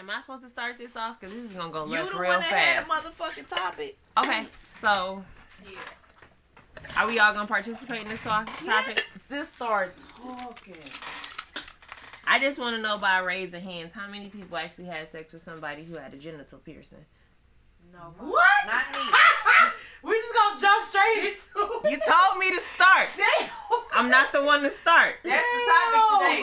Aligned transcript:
Am 0.00 0.08
I 0.08 0.22
supposed 0.22 0.42
to 0.44 0.48
start 0.48 0.78
this 0.78 0.96
off? 0.96 1.20
Because 1.20 1.34
this 1.36 1.44
is 1.44 1.52
gonna 1.52 1.70
go 1.70 1.84
You 1.84 1.92
left 1.92 2.12
the 2.12 2.18
real 2.18 2.30
one 2.30 2.40
that 2.40 2.48
had 2.48 2.86
fast. 2.86 3.04
the 3.04 3.10
motherfucking 3.42 3.54
topic. 3.54 3.98
Okay, 4.16 4.46
so 4.76 5.22
Yeah. 5.70 5.78
are 6.96 7.06
we 7.06 7.18
all 7.18 7.34
gonna 7.34 7.46
participate 7.46 8.00
in 8.02 8.08
this 8.08 8.22
talk 8.22 8.46
topic? 8.64 9.06
Just 9.28 9.56
start 9.56 9.94
talking. 10.22 10.90
I 12.26 12.38
just 12.38 12.58
want 12.58 12.76
to 12.76 12.82
know 12.82 12.96
by 12.96 13.18
raising 13.18 13.60
hands 13.60 13.92
how 13.92 14.06
many 14.06 14.28
people 14.30 14.56
actually 14.56 14.86
had 14.86 15.06
sex 15.10 15.34
with 15.34 15.42
somebody 15.42 15.84
who 15.84 15.98
had 15.98 16.14
a 16.14 16.16
genital 16.16 16.60
piercing. 16.60 17.04
No. 17.92 18.14
What? 18.18 18.46
Not 18.66 18.84
me. 18.92 19.00
we 20.02 20.12
just 20.14 20.34
gonna 20.34 20.60
jump 20.60 20.82
straight 20.82 21.24
into 21.24 21.90
You 21.90 21.98
told 22.08 22.38
me 22.38 22.50
to 22.52 22.60
start. 22.74 23.08
Damn. 23.16 23.50
I'm 23.92 24.08
not 24.08 24.32
the 24.32 24.42
one 24.42 24.62
to 24.62 24.70
start. 24.70 25.16
That's 25.24 25.44
the 25.44 25.70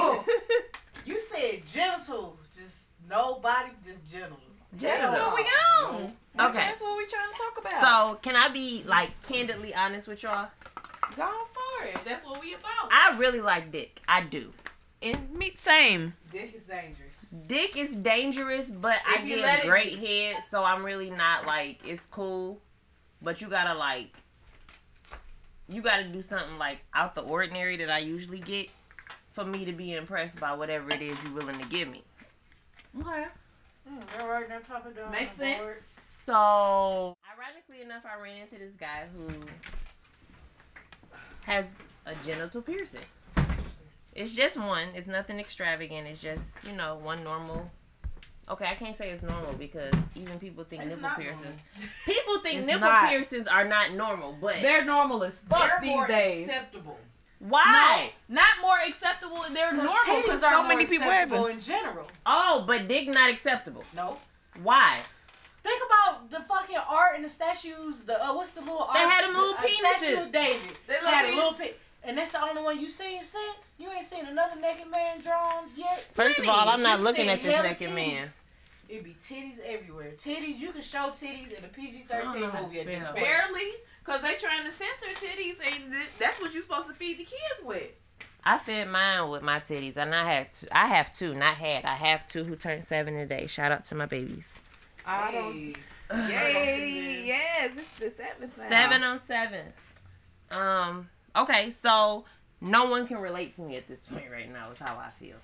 topic 0.04 0.36
today. 0.38 0.58
You 1.06 1.18
said 1.22 1.66
genital, 1.66 2.37
just 3.08 3.10
nobody, 3.10 3.70
just 3.86 4.12
genital. 4.12 4.38
That's 4.74 5.02
Hell 5.02 5.14
what 5.14 5.36
we 5.36 5.44
no. 5.44 5.88
on. 5.88 6.50
Okay. 6.50 6.58
That's 6.58 6.82
what 6.82 6.98
we 6.98 7.06
trying 7.08 7.32
to 7.32 7.38
talk 7.38 7.58
about. 7.60 7.82
So 7.82 8.20
can 8.22 8.36
I 8.36 8.50
be 8.50 8.84
like 8.86 9.10
candidly 9.24 9.74
honest 9.74 10.08
with 10.08 10.24
y'all? 10.24 10.50
go 11.16 11.32
for 11.54 11.88
it. 11.88 11.98
That's 12.06 12.26
what 12.26 12.42
we 12.42 12.54
about. 12.54 12.92
I 12.92 13.18
really 13.18 13.42
like 13.42 13.72
dick. 13.72 14.02
I 14.08 14.22
do. 14.22 14.54
And 15.02 15.32
me 15.34 15.54
same. 15.56 16.14
Dick 16.32 16.54
is 16.56 16.64
dangerous. 16.64 17.26
Dick 17.48 17.78
is 17.78 17.96
dangerous, 17.96 18.72
but 18.72 18.98
I 19.08 19.20
If 19.20 19.28
you 19.28 19.42
let 19.42 19.58
get 19.58 19.66
it 19.66 19.68
great 19.68 19.98
head, 20.00 20.36
so 20.50 20.64
I'm 20.64 20.84
really 20.84 21.10
not 21.10 21.46
like 21.46 21.80
it's 21.86 22.06
cool. 22.08 22.60
But 23.22 23.42
you 23.42 23.48
gotta 23.48 23.74
like 23.74 24.14
you 25.70 25.82
gotta 25.82 26.06
do 26.06 26.22
something 26.22 26.58
like 26.58 26.80
out 26.94 27.16
the 27.16 27.22
ordinary 27.22 27.78
that 27.78 27.90
I 27.90 28.00
usually 28.00 28.40
get 28.40 28.70
for 29.34 29.46
me 29.46 29.66
to 29.66 29.72
be 29.72 29.94
impressed 29.94 30.40
by 30.40 30.54
whatever 30.54 30.88
it 30.90 31.02
is 31.02 31.16
you're 31.24 31.34
willing 31.34 31.60
to 31.60 31.68
give 31.68 31.90
me. 31.90 32.04
Okay. 33.00 33.26
Mm, 33.90 34.02
they're 34.18 34.28
right 34.30 34.48
there 34.48 34.60
top 34.60 34.86
of 34.86 34.96
the 34.96 35.10
Makes 35.10 35.40
on 35.42 35.58
board. 35.58 35.68
sense. 35.76 36.04
So, 36.24 37.16
ironically 37.34 37.82
enough, 37.82 38.04
I 38.06 38.22
ran 38.22 38.42
into 38.42 38.56
this 38.58 38.76
guy 38.76 39.06
who 39.16 39.28
has 41.46 41.70
a 42.06 42.14
genital 42.26 42.62
piercing. 42.62 43.02
It's 44.14 44.34
just 44.34 44.58
one. 44.58 44.88
It's 44.96 45.08
nothing 45.08 45.40
extravagant. 45.40 46.08
It's 46.08 46.20
just, 46.22 46.64
you 46.66 46.74
know, 46.74 46.96
one 47.02 47.24
normal. 47.24 47.70
Okay, 48.50 48.66
I 48.66 48.76
can't 48.76 48.96
say 48.96 49.10
it's 49.12 49.24
normal 49.24 49.54
because 49.54 49.94
even 50.16 50.40
people 50.40 50.64
think 50.64 50.84
It's 50.84 50.96
nipple 50.96 51.10
piercings. 51.18 51.44
normal. 51.44 51.90
People 52.06 52.40
think 52.40 52.58
It's 52.60 52.68
nipple 52.68 52.88
not. 52.88 53.10
piercings 53.10 53.46
are 53.48 53.66
not 53.68 53.94
normal, 53.94 54.38
but 54.42 54.56
They're 54.62 54.86
normal 54.86 55.24
as 55.24 55.34
fuck 55.34 55.82
these 55.82 55.90
more 55.96 56.08
days. 56.08 56.48
acceptable. 56.48 56.98
Why? 57.40 58.12
No, 58.28 58.36
not 58.42 58.50
more 58.62 58.78
acceptable. 58.88 59.44
They're 59.52 59.74
normal 59.74 59.94
Titties 59.94 60.24
because 60.24 60.44
are 60.44 60.54
so 60.54 60.64
more 60.64 60.70
many 60.70 60.86
people 60.86 61.10
have 61.10 61.32
acceptable 61.32 61.48
in 61.48 61.62
general. 61.62 62.08
Oh, 62.26 62.64
but 62.68 62.88
dick 62.88 63.08
not 63.08 63.30
acceptable. 63.30 63.84
No. 63.96 64.18
Why? 64.64 65.00
Think 65.64 65.82
about 65.86 66.32
the 66.32 66.40
fucking 66.42 66.78
art 66.90 67.16
and 67.16 67.26
the 67.26 67.30
statues. 67.30 68.00
The 68.06 68.14
uh, 68.14 68.34
what's 68.34 68.52
the 68.52 68.62
little 68.62 68.82
art? 68.84 68.94
They 68.94 69.00
had 69.02 69.26
a 69.26 69.28
little 69.28 69.54
the, 69.54 69.68
uh, 69.68 69.98
statue 69.98 70.22
of 70.22 70.32
David. 70.32 70.62
They 70.88 70.94
They 70.94 70.94
little 70.94 71.10
had 71.10 71.26
a 71.26 71.36
little 71.36 71.54
pit, 71.54 71.80
and 72.04 72.18
that's 72.18 72.32
the 72.32 72.42
only 72.42 72.62
one 72.64 72.80
you 72.80 72.90
seen 72.90 73.22
since. 73.22 73.76
You 73.78 73.90
ain't 73.92 74.06
seen 74.06 74.26
another 74.26 74.60
naked 74.60 74.90
man 74.90 75.20
drawn 75.22 75.66
yet. 75.76 76.10
First 76.14 76.40
of 76.40 76.48
all, 76.48 76.70
I'm 76.70 76.82
not 76.82 77.00
You 77.00 77.04
looking 77.04 77.28
at 77.28 77.44
this 77.44 77.62
naked 77.62 77.90
titties. 77.90 77.96
man. 77.96 78.28
It 78.90 79.04
be 79.04 79.16
titties 79.22 79.60
everywhere. 79.66 80.14
Titties. 80.18 80.58
You 80.60 80.72
can 80.72 80.82
show 80.82 81.10
titties 81.10 81.52
in 81.58 81.64
a 81.64 81.68
PG-13 81.68 82.10
know 82.10 82.50
how 82.50 82.60
to 82.60 82.64
movie 82.64 82.80
at 82.80 82.86
this 82.86 83.04
point. 83.04 83.18
Barely, 83.18 83.72
because 84.08 84.22
they 84.22 84.36
trying 84.36 84.64
to 84.64 84.72
censor 84.72 85.08
titties, 85.08 85.60
and 85.60 85.92
th- 85.92 86.18
that's 86.18 86.40
what 86.40 86.54
you're 86.54 86.62
supposed 86.62 86.88
to 86.88 86.94
feed 86.94 87.20
the 87.20 87.26
kids 87.26 87.62
with. 87.64 87.92
I 88.44 88.58
fed 88.58 88.88
mine 88.88 89.30
with 89.30 89.42
my 89.42 89.60
titties, 89.60 89.98
and 89.98 90.16
I 90.16 90.32
had 90.34 90.54
two. 90.54 90.68
I 90.72 90.88
have 90.88 91.14
two, 91.14 91.36
not 91.36 91.56
had. 91.56 91.84
I 91.84 91.96
have 91.96 92.26
two 92.26 92.46
who 92.46 92.56
turned 92.56 92.86
seven 92.86 93.16
today. 93.16 93.48
Shout 93.48 93.72
out 93.74 93.84
to 93.86 93.96
my 93.96 94.06
babies. 94.06 94.54
I 95.06 95.32
don't. 95.32 95.76
Yay! 96.30 97.24
Yes, 97.26 97.78
it's 97.78 98.00
the 98.00 98.10
seventh. 98.10 98.58
now. 98.58 98.70
Seven 98.70 99.04
on 99.04 99.20
seven. 99.20 99.66
Um. 100.50 101.10
Okay, 101.36 101.70
so 101.72 102.24
no 102.62 102.86
one 102.86 103.08
can 103.08 103.18
relate 103.18 103.56
to 103.56 103.62
me 103.62 103.76
at 103.76 103.90
this 103.90 104.06
point 104.06 104.32
right 104.32 104.52
now. 104.52 104.72
Is 104.72 104.80
how 104.80 104.96
I 104.96 105.10
feel. 105.20 105.36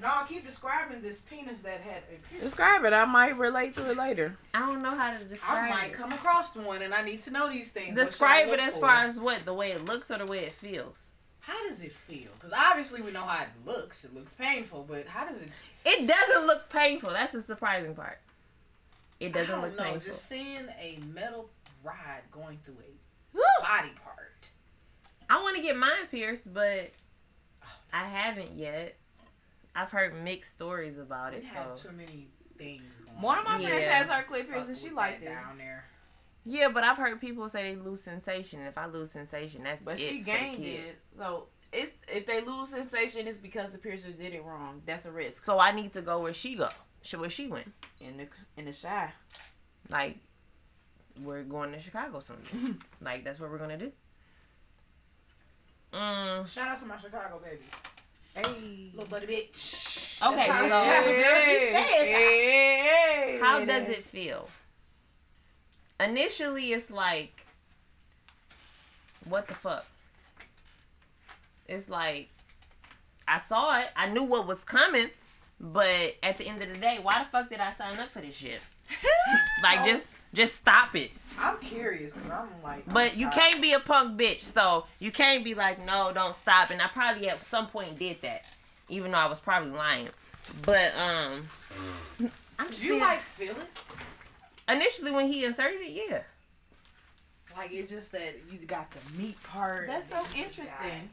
No, 0.00 0.08
I 0.08 0.24
keep 0.28 0.46
describing 0.46 1.02
this 1.02 1.20
penis 1.20 1.62
that 1.62 1.80
had 1.80 2.02
a 2.04 2.16
piercing. 2.28 2.40
Describe 2.40 2.84
it. 2.84 2.92
I 2.92 3.04
might 3.04 3.36
relate 3.36 3.76
to 3.76 3.90
it 3.90 3.96
later. 3.96 4.36
I 4.54 4.60
don't 4.66 4.82
know 4.82 4.96
how 4.96 5.14
to 5.14 5.24
describe 5.24 5.68
it. 5.68 5.68
I 5.68 5.70
might 5.70 5.90
it. 5.90 5.92
come 5.92 6.10
across 6.12 6.56
one, 6.56 6.82
and 6.82 6.94
I 6.94 7.02
need 7.02 7.20
to 7.20 7.30
know 7.30 7.50
these 7.50 7.70
things. 7.70 7.94
Describe 7.94 8.48
it 8.48 8.52
look 8.52 8.60
as 8.60 8.74
for? 8.74 8.80
far 8.80 9.04
as 9.04 9.20
what 9.20 9.44
the 9.44 9.52
way 9.52 9.72
it 9.72 9.84
looks 9.84 10.10
or 10.10 10.18
the 10.18 10.26
way 10.26 10.38
it 10.40 10.52
feels. 10.52 11.08
How 11.40 11.66
does 11.66 11.82
it 11.82 11.92
feel? 11.92 12.28
Because 12.34 12.52
obviously 12.52 13.02
we 13.02 13.10
know 13.12 13.24
how 13.24 13.42
it 13.42 13.48
looks. 13.66 14.04
It 14.04 14.14
looks 14.14 14.34
painful, 14.34 14.86
but 14.88 15.06
how 15.06 15.26
does 15.26 15.42
it? 15.42 15.48
It 15.84 16.06
doesn't 16.06 16.46
look 16.46 16.70
painful. 16.70 17.10
That's 17.10 17.32
the 17.32 17.42
surprising 17.42 17.94
part. 17.94 18.20
It 19.18 19.32
doesn't 19.32 19.54
I 19.54 19.60
don't 19.60 19.68
look 19.68 19.78
know. 19.78 19.84
painful. 19.84 20.00
Just 20.00 20.26
seeing 20.26 20.66
a 20.80 20.98
metal 21.12 21.50
rod 21.82 22.22
going 22.30 22.58
through 22.64 22.76
a 22.78 23.36
Woo! 23.36 23.42
body 23.60 23.90
part. 24.02 24.50
I 25.28 25.42
want 25.42 25.56
to 25.56 25.62
get 25.62 25.76
mine 25.76 26.06
pierced, 26.10 26.52
but 26.52 26.90
I 27.92 28.04
haven't 28.04 28.56
yet. 28.56 28.96
I've 29.74 29.90
heard 29.90 30.14
mixed 30.24 30.52
stories 30.52 30.98
about 30.98 31.32
We 31.32 31.38
it. 31.38 31.44
have 31.44 31.76
So 31.76 31.88
too 31.90 31.96
many 31.96 32.28
things 32.58 33.00
going. 33.02 33.20
One 33.20 33.38
of 33.38 33.44
my 33.44 33.58
Yeah. 33.58 33.68
friends 33.68 33.86
has 33.86 34.08
her 34.08 34.22
clip 34.24 34.42
Fuck 34.46 34.54
piercing. 34.66 34.74
She 34.74 34.90
liked 34.90 35.22
it, 35.22 35.26
down 35.26 35.56
there. 35.58 35.84
yeah, 36.44 36.68
but 36.68 36.84
I've 36.84 36.96
heard 36.96 37.20
people 37.20 37.48
say 37.48 37.74
they 37.74 37.80
lose 37.80 38.02
sensation. 38.02 38.60
If 38.62 38.76
I 38.76 38.86
lose 38.86 39.10
sensation, 39.10 39.62
that's 39.64 39.82
but 39.82 39.94
it 39.94 39.98
she 40.00 40.18
for 40.18 40.24
the 40.24 40.32
gained 40.32 40.56
kid. 40.56 40.80
it. 40.80 40.98
So 41.16 41.46
it's 41.72 41.92
if 42.08 42.26
they 42.26 42.40
lose 42.40 42.68
sensation, 42.70 43.26
it's 43.28 43.38
because 43.38 43.70
the 43.70 43.78
piercer 43.78 44.10
did 44.10 44.34
it 44.34 44.44
wrong. 44.44 44.82
That's 44.86 45.06
a 45.06 45.12
risk. 45.12 45.44
So 45.44 45.58
I 45.60 45.70
need 45.72 45.92
to 45.92 46.02
go 46.02 46.18
where 46.20 46.34
she 46.34 46.54
go. 46.56 46.68
Sh- 47.02 47.14
Where 47.14 47.30
she 47.30 47.46
went. 47.46 47.72
In 48.00 48.16
the 48.18 48.28
in 48.56 48.64
the 48.66 48.72
shy. 48.72 49.10
Like 49.88 50.18
we're 51.22 51.42
going 51.44 51.72
to 51.72 51.80
Chicago 51.80 52.18
soon. 52.20 52.78
like 53.00 53.24
that's 53.24 53.38
what 53.40 53.50
we're 53.50 53.58
gonna 53.58 53.78
do. 53.78 53.92
Mm. 55.92 56.46
Shout 56.46 56.68
out 56.68 56.78
to 56.80 56.86
my 56.86 56.96
Chicago 56.96 57.40
baby, 57.42 57.64
Hey. 58.36 58.90
little 58.94 59.08
buddy 59.10 59.26
bitch. 59.26 60.22
Okay, 60.22 60.36
That's 60.36 60.48
how 60.50 60.68
so- 60.68 60.84
Chicago 60.84 61.06
baby 61.06 61.72
said. 61.72 61.84
Hey. 62.06 63.38
How 63.40 63.64
does 63.64 63.88
it 63.88 64.04
feel? 64.04 64.48
Initially, 65.98 66.72
it's 66.72 66.90
like, 66.90 67.44
what 69.28 69.46
the 69.48 69.54
fuck? 69.54 69.86
It's 71.68 71.88
like, 71.88 72.28
I 73.28 73.38
saw 73.38 73.78
it. 73.80 73.88
I 73.96 74.08
knew 74.08 74.24
what 74.24 74.46
was 74.46 74.64
coming. 74.64 75.10
But 75.62 76.16
at 76.22 76.38
the 76.38 76.46
end 76.48 76.62
of 76.62 76.68
the 76.70 76.78
day, 76.78 76.98
why 77.02 77.18
the 77.22 77.26
fuck 77.30 77.50
did 77.50 77.60
I 77.60 77.72
sign 77.72 77.98
up 77.98 78.10
for 78.10 78.20
this 78.20 78.34
shit? 78.34 78.60
Like, 79.62 79.80
So- 79.80 79.84
just 79.86 80.06
just 80.34 80.56
stop 80.56 80.94
it. 80.96 81.10
I'm 81.38 81.58
curious 81.58 82.12
because 82.14 82.30
I'm 82.30 82.48
like. 82.62 82.84
But 82.92 83.12
I'm 83.12 83.18
you 83.18 83.26
tired. 83.30 83.34
can't 83.34 83.62
be 83.62 83.72
a 83.72 83.80
punk 83.80 84.18
bitch, 84.20 84.42
so 84.42 84.86
you 84.98 85.10
can't 85.10 85.42
be 85.44 85.54
like, 85.54 85.84
no, 85.86 86.10
don't 86.14 86.34
stop. 86.34 86.70
And 86.70 86.80
I 86.82 86.86
probably 86.88 87.28
at 87.28 87.44
some 87.46 87.66
point 87.68 87.98
did 87.98 88.20
that, 88.22 88.54
even 88.88 89.10
though 89.12 89.18
I 89.18 89.26
was 89.26 89.40
probably 89.40 89.70
lying. 89.70 90.08
But 90.62 90.94
um, 90.96 91.42
I'm 92.58 92.68
just 92.68 92.80
Do 92.82 92.86
you 92.88 93.00
like 93.00 93.20
feel 93.20 93.52
it? 93.52 94.72
initially 94.72 95.10
when 95.12 95.26
he 95.26 95.44
inserted 95.44 95.80
it, 95.80 96.06
yeah. 96.10 96.20
Like 97.56 97.72
it's 97.72 97.90
just 97.90 98.12
that 98.12 98.34
you 98.50 98.58
got 98.66 98.90
the 98.90 99.20
meat 99.22 99.42
part. 99.42 99.86
That's 99.88 100.08
so 100.08 100.16
you 100.16 100.22
just 100.22 100.34
got- 100.34 100.46
interesting. 100.84 101.10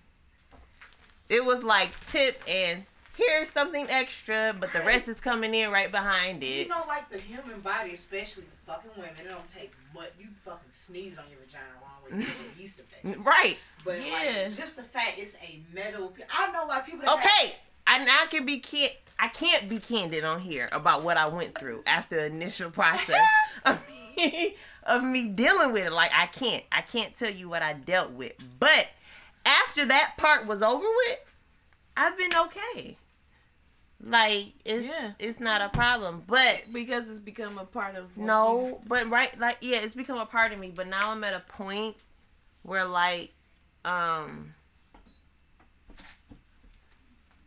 It 1.29 1.43
was 1.43 1.63
like 1.63 1.89
tip 2.05 2.41
and 2.47 2.83
here's 3.17 3.49
something 3.49 3.87
extra, 3.89 4.55
but 4.57 4.71
the 4.73 4.79
rest 4.81 5.07
is 5.07 5.19
coming 5.19 5.53
in 5.53 5.69
right 5.71 5.91
behind 5.91 6.43
it. 6.43 6.47
You 6.49 6.61
it. 6.61 6.69
know, 6.69 6.83
like 6.87 7.09
the 7.09 7.17
human 7.17 7.59
body, 7.61 7.91
especially 7.91 8.45
fucking 8.65 8.91
women, 8.95 9.11
it 9.19 9.27
don't 9.27 9.47
take 9.47 9.73
much. 9.93 10.11
You 10.19 10.27
fucking 10.45 10.69
sneeze 10.69 11.17
on 11.17 11.25
your 11.29 11.39
vagina 11.39 11.63
wrong 11.81 12.03
way, 12.19 12.19
you 12.25 12.31
get 12.31 12.55
a 12.55 12.59
yeast 12.61 12.79
infection. 12.79 13.23
Right. 13.23 13.57
But 13.83 13.99
Yeah. 14.05 14.43
like, 14.45 14.53
just 14.55 14.75
the 14.75 14.83
fact 14.83 15.13
it's 15.17 15.35
a 15.37 15.59
metal. 15.73 16.13
I 16.31 16.51
know, 16.51 16.65
why 16.67 16.79
people. 16.81 17.01
That 17.05 17.15
Okay. 17.19 17.55
I 17.87 18.03
now 18.03 18.25
can 18.29 18.45
be 18.45 18.59
can 18.59 18.89
I 19.19 19.29
can't 19.29 19.67
be 19.67 19.79
candid 19.79 20.23
on 20.23 20.39
here 20.41 20.69
about 20.71 21.01
what 21.03 21.17
I 21.17 21.27
went 21.29 21.57
through 21.57 21.81
after 21.87 22.17
the 22.17 22.25
initial 22.25 22.69
process 22.69 23.25
of 23.65 23.79
me, 24.15 24.55
of 24.83 25.03
me 25.03 25.27
dealing 25.29 25.71
with 25.71 25.85
it. 25.87 25.91
Like 25.93 26.11
I 26.13 26.27
can't. 26.27 26.63
I 26.71 26.81
can't 26.81 27.15
tell 27.15 27.31
you 27.31 27.49
what 27.49 27.61
I 27.63 27.73
dealt 27.73 28.11
with. 28.11 28.33
But 28.59 28.87
after 29.45 29.85
that 29.85 30.13
part 30.17 30.45
was 30.45 30.61
over 30.61 30.85
with, 30.85 31.19
I've 31.95 32.17
been 32.17 32.29
okay. 32.37 32.97
Like 34.03 34.53
it's 34.63 34.85
Yeah. 34.87 35.13
it's 35.19 35.39
not 35.39 35.61
a 35.61 35.69
problem. 35.69 36.23
But 36.27 36.63
Because 36.71 37.09
it's 37.09 37.19
become 37.19 37.57
a 37.57 37.65
part 37.65 37.95
of 37.95 38.15
what 38.15 38.21
you- 38.23 38.27
No, 38.27 38.81
but 38.87 39.09
right, 39.09 39.37
like 39.39 39.57
yeah, 39.61 39.77
it's 39.77 39.95
become 39.95 40.19
a 40.19 40.25
part 40.25 40.51
of 40.53 40.59
me. 40.59 40.71
But 40.73 40.87
now 40.87 41.09
I'm 41.11 41.23
at 41.23 41.33
a 41.33 41.39
point 41.39 41.97
where 42.61 42.85
like, 42.85 43.33
um, 43.83 44.53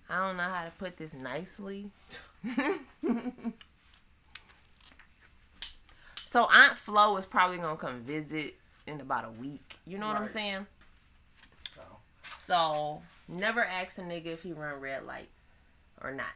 I 0.08 0.16
don't 0.26 0.36
know 0.36 0.42
how 0.42 0.64
to 0.64 0.72
put 0.72 0.96
this 0.96 1.14
nicely. 1.14 1.90
so 6.24 6.46
Aunt 6.46 6.76
Flo 6.76 7.16
is 7.16 7.26
probably 7.26 7.58
gonna 7.58 7.76
come 7.76 8.00
visit 8.00 8.56
in 8.86 9.00
about 9.00 9.24
a 9.24 9.30
week. 9.40 9.76
You 9.86 9.98
know 9.98 10.08
what 10.08 10.16
I'm 10.16 10.26
saying? 10.26 10.66
So, 11.74 11.82
So 12.22 13.02
never 13.28 13.64
ask 13.64 13.98
a 13.98 14.02
nigga 14.02 14.26
if 14.26 14.42
he 14.42 14.52
run 14.52 14.80
red 14.80 15.06
lights 15.06 15.44
or 16.02 16.12
not. 16.12 16.26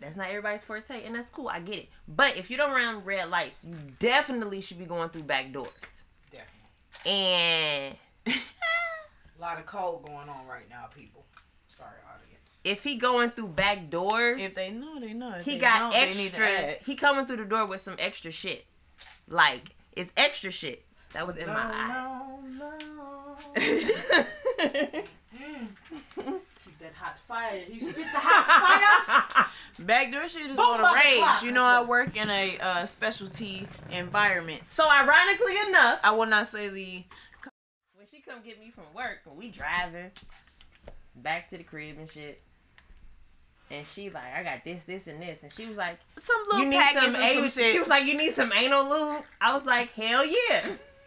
That's 0.00 0.16
not 0.16 0.28
everybody's 0.28 0.62
forte, 0.62 1.04
and 1.04 1.14
that's 1.14 1.30
cool. 1.30 1.48
I 1.48 1.60
get 1.60 1.76
it. 1.76 1.88
But 2.06 2.36
if 2.36 2.50
you 2.50 2.56
don't 2.56 2.70
run 2.70 3.04
red 3.04 3.30
lights, 3.30 3.64
you 3.64 3.74
definitely 3.98 4.60
should 4.60 4.78
be 4.78 4.84
going 4.84 5.08
through 5.10 5.24
back 5.24 5.52
doors. 5.52 6.02
Definitely. 6.30 7.10
And 7.12 7.96
A 9.38 9.40
lot 9.40 9.58
of 9.58 9.66
code 9.66 10.04
going 10.04 10.28
on 10.28 10.46
right 10.48 10.68
now, 10.68 10.86
people. 10.94 11.24
Sorry, 11.68 11.90
audience. 12.12 12.56
if 12.64 12.82
he 12.82 12.96
going 12.96 13.30
through 13.30 13.48
back 13.48 13.88
doors, 13.88 14.40
If 14.40 14.54
they 14.54 14.70
know, 14.70 14.98
they 14.98 15.12
know. 15.12 15.34
If 15.38 15.44
he 15.44 15.52
they 15.52 15.58
got 15.58 15.92
don't, 15.92 15.92
they 15.92 16.14
need 16.14 16.32
to 16.34 16.42
extra. 16.42 16.84
He 16.84 16.96
coming 16.96 17.24
through 17.26 17.36
the 17.36 17.44
door 17.44 17.66
with 17.66 17.80
some 17.80 17.94
extra 17.98 18.32
shit. 18.32 18.66
Like 19.28 19.76
it's 19.92 20.12
extra 20.16 20.50
shit. 20.50 20.84
That 21.12 21.26
was 21.26 21.36
in 21.36 21.46
no, 21.46 21.52
my 21.52 21.60
eye. 21.60 22.38
no, 22.58 22.72
no. 22.96 23.36
Keep 23.54 25.08
mm. 26.18 26.40
That 26.80 26.94
hot 26.94 27.18
fire. 27.18 27.60
You 27.70 27.80
spit 27.80 27.96
the 27.96 28.18
hot 28.20 29.30
fire. 29.30 29.46
Backdoor 29.86 30.28
shit 30.28 30.50
is 30.50 30.56
Boom, 30.56 30.66
on 30.66 30.80
a 30.80 30.94
rage. 30.94 31.42
You 31.42 31.52
know, 31.52 31.64
I 31.64 31.82
work 31.82 32.16
in 32.16 32.30
a 32.30 32.58
uh, 32.58 32.86
specialty 32.86 33.66
environment. 33.90 34.62
so 34.68 34.88
ironically 34.88 35.54
enough, 35.68 36.00
I 36.02 36.12
will 36.12 36.26
not 36.26 36.46
say 36.46 36.68
the. 36.68 37.04
when 37.94 38.06
she 38.10 38.20
come 38.20 38.38
get 38.44 38.60
me 38.60 38.70
from 38.70 38.84
work, 38.94 39.20
when 39.24 39.36
we 39.36 39.50
driving 39.50 40.10
back 41.16 41.50
to 41.50 41.58
the 41.58 41.64
crib 41.64 41.96
and 41.98 42.08
shit, 42.10 42.40
and 43.70 43.86
she 43.86 44.10
like, 44.10 44.34
I 44.34 44.42
got 44.42 44.64
this, 44.64 44.84
this, 44.84 45.06
and 45.08 45.20
this, 45.20 45.42
and 45.42 45.52
she 45.52 45.66
was 45.66 45.76
like, 45.76 45.98
Some 46.18 46.36
you 46.52 46.52
little 46.52 46.66
need 46.70 46.76
packets 46.78 47.04
some 47.12 47.22
anal. 47.22 47.48
some 47.48 47.62
shit. 47.62 47.72
She 47.72 47.78
was 47.78 47.88
like, 47.88 48.06
you 48.06 48.16
need 48.16 48.32
some 48.32 48.52
anal 48.52 48.88
lube. 48.88 49.24
I 49.40 49.52
was 49.54 49.66
like, 49.66 49.92
hell 49.92 50.24
yeah. 50.24 50.64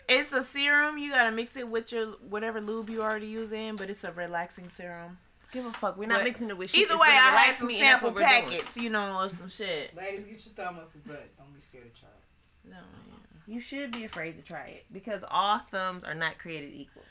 It's 0.07 0.33
a 0.33 0.41
serum. 0.41 0.97
You 0.97 1.11
gotta 1.11 1.31
mix 1.31 1.55
it 1.55 1.67
with 1.67 1.91
your 1.91 2.07
whatever 2.29 2.59
lube 2.59 2.89
you 2.89 3.01
already 3.01 3.27
using, 3.27 3.77
but 3.77 3.89
it's 3.89 4.03
a 4.03 4.11
relaxing 4.11 4.69
serum. 4.69 5.17
Give 5.51 5.65
a 5.65 5.73
fuck. 5.73 5.97
We're 5.97 6.07
not 6.07 6.19
But 6.19 6.23
mixing 6.25 6.49
it 6.49 6.57
with 6.57 6.69
shit. 6.71 6.81
Either 6.89 6.97
way, 6.97 7.07
I 7.09 7.11
had 7.45 7.55
some 7.55 7.67
me, 7.67 7.75
and 7.75 7.83
that's 7.83 8.01
sample 8.01 8.11
what 8.11 8.19
doing. 8.19 8.49
packets, 8.51 8.77
you 8.77 8.89
know, 8.89 9.21
of 9.23 9.31
some 9.31 9.49
shit. 9.49 9.95
Ladies, 9.95 10.25
get 10.25 10.45
your 10.45 10.53
thumb 10.55 10.77
up 10.77 10.91
your 10.93 11.15
butt. 11.15 11.37
Don't 11.37 11.53
be 11.53 11.59
scared 11.61 11.93
to 11.93 11.99
try 12.01 12.09
it. 12.09 12.69
No, 12.71 12.77
You 13.47 13.59
should 13.59 13.91
be 13.91 14.05
afraid 14.05 14.37
to 14.37 14.43
try 14.43 14.67
it 14.67 14.85
because 14.91 15.25
all 15.29 15.59
thumbs 15.59 16.03
are 16.03 16.13
not 16.13 16.37
created 16.37 16.73
equal. 16.73 17.03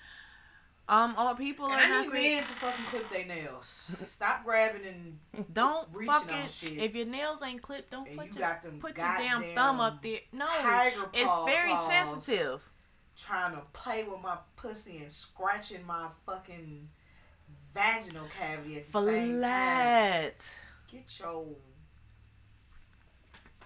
Um, 0.89 1.15
all 1.17 1.35
people 1.37 1.67
And 1.67 1.75
are 1.75 1.79
I 1.85 1.89
not 1.89 2.01
need 2.07 2.11
created. 2.11 2.35
men 2.37 2.43
to 2.45 2.53
fucking 2.53 2.85
clip 2.87 3.09
their 3.11 3.25
nails. 3.27 3.91
Stop 4.07 4.45
grabbing 4.45 4.83
and, 5.35 5.47
Don't 5.53 5.87
reaching 5.93 6.13
on 6.15 6.21
fucking. 6.25 6.49
shit. 6.49 6.79
If 6.79 6.95
your 6.97 7.07
nails 7.07 7.43
ain't 7.45 7.63
clipped, 7.63 7.91
don't 7.93 8.09
and 8.09 8.17
put 8.19 8.27
you 8.35 8.41
your 8.41 8.49
got 8.49 8.63
put 8.81 8.97
your 8.99 9.07
damn 9.19 9.43
thumb 9.55 9.79
up 9.81 10.03
there. 10.03 10.19
No, 10.33 10.47
tiger 10.47 11.03
it's 11.15 11.31
very 11.47 11.69
claws 11.71 12.25
sensitive. 12.25 12.63
Trying 13.17 13.53
to 13.55 13.63
play 13.73 14.03
with 14.05 14.21
my 14.21 14.37
pussy 14.57 14.97
and 14.99 15.13
scratching 15.13 15.87
my 15.87 16.09
fucking 16.27 16.89
vaginal 17.75 18.27
cavity 18.39 18.77
at 18.79 18.87
the 18.87 18.93
same 18.93 19.07
time. 19.07 19.39
Flat. 19.39 20.57
Get 20.91 21.19
your 21.21 21.47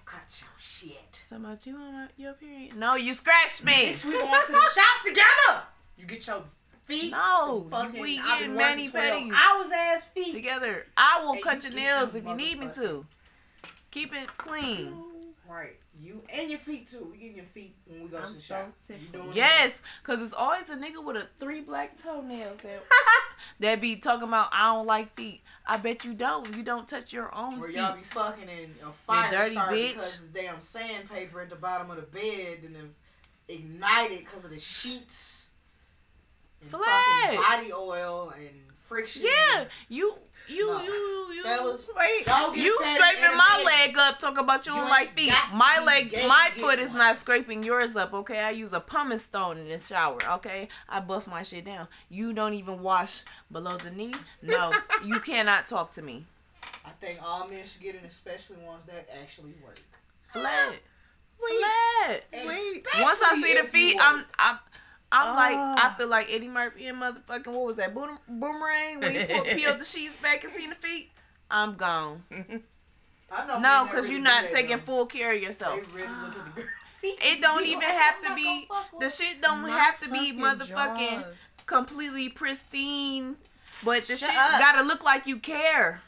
cut 0.05 0.43
your 0.43 0.51
shit. 0.59 1.23
Something 1.27 1.45
about 1.47 1.67
you 1.67 1.77
on 1.77 2.09
your 2.17 2.35
period? 2.35 2.77
No, 2.77 2.95
you 2.95 3.13
scratched 3.13 3.65
me. 3.65 3.73
Bitch, 3.73 4.05
we 4.05 4.13
going 4.13 4.43
to 4.47 4.53
the 4.53 4.61
shop 4.61 5.05
together. 5.07 5.63
You 5.97 6.07
get 6.07 6.27
your 6.27 6.45
feet. 6.85 7.11
No, 7.13 7.67
fucking, 7.71 8.01
we 8.01 8.17
get 8.17 8.25
many 8.25 8.41
getting 8.41 8.47
been 8.49 8.57
mani 8.57 8.91
working 8.91 8.91
12 8.93 9.23
pedis 9.23 9.33
hours 9.33 9.73
ass 9.73 10.05
feet. 10.05 10.33
together. 10.35 10.87
I 10.97 11.23
will 11.25 11.35
Hey, 11.35 11.41
cut 11.41 11.65
you 11.65 11.71
your 11.71 11.81
nails 11.81 12.15
if 12.15 12.27
you 12.27 12.35
need 12.35 12.59
me 12.59 12.69
to. 12.75 13.07
Keep 13.91 14.15
it 14.15 14.27
clean. 14.37 14.93
Right. 15.55 15.77
You 16.01 16.21
and 16.37 16.51
your 16.51 16.59
feet 16.59 16.89
too. 16.89 17.09
We 17.13 17.19
getting 17.19 17.37
your 17.37 17.45
feet 17.45 17.77
when 17.87 18.03
we 18.03 18.09
go 18.09 18.19
to 18.19 18.27
I'm 18.27 18.35
the 18.35 18.41
so 18.41 18.55
shop. 18.57 18.73
You 18.89 18.95
tickled. 18.97 19.13
doing 19.13 19.29
it? 19.31 19.37
Yes, 19.37 19.83
cause 20.03 20.21
it's 20.21 20.33
always 20.35 20.69
a 20.69 20.75
nigga 20.77 21.03
with 21.05 21.17
a 21.17 21.29
three 21.39 21.61
black 21.61 21.97
toenails 21.97 22.57
that 22.59 22.83
that 23.61 23.81
be 23.81 23.95
talking 23.97 24.27
about 24.27 24.49
I 24.51 24.75
don't 24.75 24.87
like 24.87 25.15
feet. 25.15 25.43
I 25.65 25.77
bet 25.77 26.05
you 26.05 26.13
don't. 26.15 26.57
You 26.57 26.65
don't 26.65 26.89
touch 26.89 27.13
your 27.13 27.33
own 27.33 27.61
Where 27.61 27.69
feet. 27.69 27.77
y'all 27.79 27.95
be 27.95 28.03
fucking 28.03 28.49
in 28.49 28.75
a 28.85 28.91
fire 29.07 29.31
dirty 29.31 29.53
started 29.53 29.79
bitch. 29.79 29.89
because 29.95 30.19
the 30.33 30.41
damn 30.41 30.61
sandpaper 30.61 31.41
at 31.43 31.51
the 31.51 31.57
bottom 31.57 31.89
of 31.91 31.97
the 31.97 32.03
bed 32.03 32.65
and 32.65 32.75
then 32.75 32.95
ignited 33.47 34.19
because 34.21 34.45
of 34.45 34.51
the 34.51 34.59
sheets. 34.59 35.51
And 36.63 36.71
Flat. 36.71 36.83
fucking 37.27 37.41
body 37.41 37.73
oil 37.73 38.33
and 38.37 38.49
friction. 38.85 39.23
Yeah, 39.25 39.65
you 39.89 40.15
you 40.47 40.67
No. 40.67 40.83
you 40.83 41.33
you. 41.35 41.43
Fellas, 41.43 41.91
Wait, 41.97 42.27
You 42.57 42.79
scraping 42.83 43.37
my 43.37 43.63
leg 43.65 43.97
up, 43.99 44.19
talk 44.19 44.39
about 44.39 44.67
you 44.67 44.75
You 44.75 44.81
like 44.83 45.15
feet. 45.15 45.33
My 45.55 45.83
leg, 45.85 46.13
my 46.29 46.51
foot 46.55 46.79
is 46.79 46.91
one. 46.91 46.99
not 46.99 47.17
scraping 47.17 47.63
yours 47.63 47.97
up, 47.97 48.13
okay? 48.13 48.41
I 48.41 48.51
use 48.51 48.73
a 48.73 48.81
pumice 48.81 49.23
stone 49.23 49.59
in 49.59 49.69
the 49.69 49.79
shower, 49.79 50.19
okay? 50.33 50.69
I 50.89 51.01
buff 51.01 51.27
my 51.27 51.43
shit 51.43 51.65
down. 51.65 51.89
You 52.09 52.33
don't 52.35 52.55
even 52.55 52.83
wash 52.83 53.23
below 53.51 53.77
the 53.79 53.91
knee? 53.91 54.15
No, 54.43 54.73
you 55.05 55.19
cannot 55.21 55.67
talk 55.67 55.93
to 55.93 56.03
me. 56.03 56.27
I 56.85 56.91
think 57.01 57.19
all 57.23 57.49
men 57.49 57.65
should 57.65 57.83
get 57.83 57.95
it, 57.95 58.03
especially 58.07 58.57
ones 58.59 58.85
that 58.85 59.09
actually 59.23 59.55
work. 59.65 59.79
Flat. 60.33 60.71
Wait. 61.43 61.59
Flat. 61.59 62.25
Wait. 62.47 62.87
Once 63.01 63.23
I 63.23 63.41
see 63.43 63.55
the 63.61 63.65
feet, 63.67 63.97
I'm. 64.01 64.25
I'm 64.39 64.59
I'm 65.15 65.29
I'm 65.29 65.37
like 65.37 65.55
I 65.57 65.87
Ah. 65.89 65.95
feel 65.97 66.09
like 66.09 66.31
Eddie 66.31 66.49
Murphy 66.49 66.87
and 66.89 67.01
motherfucking 67.01 67.47
what 67.49 67.65
was 67.67 67.77
that 67.77 67.95
boom, 67.95 68.19
boomerang 68.29 69.01
when 69.01 69.15
he 69.15 69.25
put, 69.25 69.47
peeled 69.57 69.79
the 69.79 69.85
sheets 69.85 70.21
back 70.21 70.43
and 70.45 70.53
seen 70.53 70.71
the 70.71 70.77
feet. 70.77 71.11
I'm 71.51 71.75
gone. 71.77 72.23
I 73.31 73.47
know 73.47 73.59
No, 73.59 73.85
because 73.85 74.05
really 74.05 74.15
you're 74.17 74.23
not 74.25 74.49
taking 74.51 74.77
though. 74.79 74.83
full 74.83 75.07
care 75.07 75.33
of 75.35 75.43
yourself. 75.43 75.75
really 75.95 76.07
look 76.09 76.37
at 76.37 76.55
the 76.55 76.61
girl 76.63 76.71
feet. 77.01 77.19
It 77.23 77.41
don't 77.41 77.65
even 77.65 77.83
have 77.83 78.21
to 78.23 78.35
be 78.35 78.67
gonna 78.69 78.83
fuck 78.83 78.93
with 78.93 79.01
the 79.01 79.11
shit 79.25 79.41
don't 79.41 79.63
Not 79.63 79.71
have 79.81 80.01
to 80.01 80.11
be 80.11 80.33
motherfucking 80.33 81.21
jaws. 81.23 81.35
completely 81.67 82.29
pristine, 82.29 83.37
but 83.85 84.07
the 84.07 84.17
Shut 84.17 84.31
shit 84.31 84.39
up. 84.39 84.61
gotta 84.61 84.83
look 84.83 85.03
like 85.05 85.27
you 85.27 85.39
care. 85.39 86.01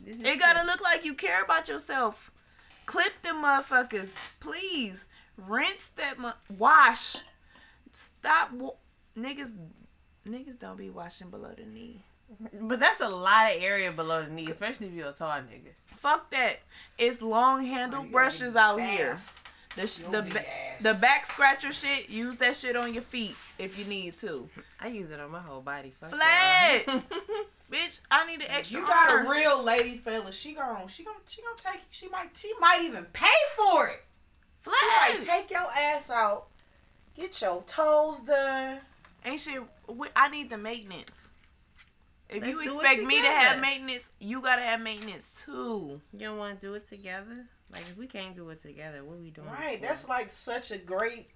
This 0.00 0.16
is 0.16 0.22
It 0.22 0.38
gotta 0.38 0.64
look 0.64 0.80
like 0.80 1.04
you 1.04 1.14
care 1.14 1.42
about 1.42 1.68
yourself. 1.68 2.30
Clip 2.86 3.20
them 3.22 3.42
motherfuckers, 3.42 4.14
please. 4.40 5.08
Rinse 5.36 5.90
that 5.90 6.18
mu- 6.18 6.30
wash. 6.56 7.16
Stop 7.92 8.52
wa- 8.52 8.72
niggas. 9.16 9.52
Niggas 10.26 10.58
don't 10.58 10.76
be 10.76 10.90
washing 10.90 11.30
below 11.30 11.52
the 11.56 11.64
knee. 11.64 12.02
But 12.60 12.78
that's 12.80 13.00
a 13.00 13.08
lot 13.08 13.50
of 13.54 13.62
area 13.62 13.90
below 13.90 14.22
the 14.22 14.30
knee, 14.30 14.48
especially 14.50 14.88
if 14.88 14.92
you're 14.92 15.08
a 15.08 15.12
tall 15.12 15.30
nigga. 15.30 15.70
Fuck 15.86 16.30
that. 16.32 16.58
It's 16.98 17.22
long 17.22 17.64
handle 17.64 18.00
You 18.04 18.06
gotta 18.10 18.12
brushes 18.12 18.54
out 18.56 18.76
bath. 18.76 18.90
here. 18.90 19.18
The 19.76 19.86
sh- 19.86 19.98
the 20.00 20.22
ba- 20.22 20.44
the 20.82 20.98
back 21.00 21.24
scratcher 21.24 21.72
shit. 21.72 22.10
Use 22.10 22.36
that 22.38 22.56
shit 22.56 22.76
on 22.76 22.92
your 22.92 23.02
feet 23.02 23.36
if 23.58 23.78
you 23.78 23.84
need 23.86 24.16
to. 24.18 24.48
I 24.80 24.88
use 24.88 25.10
it 25.10 25.20
on 25.20 25.30
my 25.30 25.40
whole 25.40 25.60
body. 25.62 25.90
Fuck 25.98 26.10
Flat. 26.10 26.84
Bitch, 27.72 28.00
I 28.10 28.26
need 28.26 28.42
an 28.42 28.48
extra. 28.50 28.80
You 28.80 28.86
got 28.86 29.10
arm. 29.10 29.26
a 29.26 29.30
real 29.30 29.62
lady 29.62 29.96
fella. 29.98 30.32
She 30.32 30.52
gon' 30.54 30.88
she 30.88 31.04
gon' 31.04 31.14
she 31.26 31.42
gon' 31.42 31.56
take 31.56 31.80
she 31.90 32.08
might 32.08 32.30
she 32.34 32.52
might 32.60 32.80
even 32.82 33.04
pay 33.12 33.26
for 33.56 33.86
it. 33.88 34.04
She 34.64 34.70
might 34.70 35.20
take 35.22 35.50
your 35.50 35.66
ass 35.70 36.10
out, 36.10 36.48
get 37.18 37.40
your 37.40 37.62
toes 37.62 38.20
done. 38.20 38.78
Ain't 39.24 39.40
shit. 39.40 39.62
I 40.14 40.28
need 40.28 40.50
the 40.50 40.58
maintenance. 40.58 41.28
If 42.28 42.42
Let's 42.42 42.52
you 42.52 42.72
expect 42.72 43.02
me 43.02 43.20
to 43.22 43.26
have 43.26 43.60
maintenance, 43.60 44.12
you 44.20 44.42
gotta 44.42 44.62
have 44.62 44.80
maintenance 44.80 45.42
too. 45.44 46.00
You 46.12 46.18
don't 46.18 46.38
want 46.38 46.60
to 46.60 46.66
do 46.66 46.74
it 46.74 46.84
together? 46.84 47.46
Like, 47.72 47.82
if 47.82 47.96
we 47.96 48.06
can't 48.06 48.36
do 48.36 48.48
it 48.50 48.60
together, 48.60 49.02
what 49.02 49.14
are 49.14 49.20
we 49.20 49.30
doing? 49.30 49.48
it 49.48 49.52
Right, 49.52 49.80
that's 49.80 50.08
like 50.08 50.30
such 50.30 50.70
a 50.70 50.78
great 50.78 51.28